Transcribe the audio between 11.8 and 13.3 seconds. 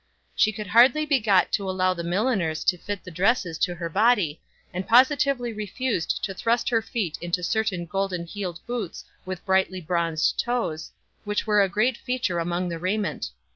feature among the raiment.